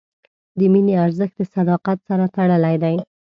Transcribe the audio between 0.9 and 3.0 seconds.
ارزښت د صداقت سره تړلی دی.